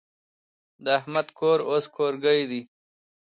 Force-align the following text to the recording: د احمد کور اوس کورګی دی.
د 0.83 0.85
احمد 0.99 1.27
کور 1.39 1.57
اوس 1.69 1.85
کورګی 1.95 2.41
دی. 2.51 2.61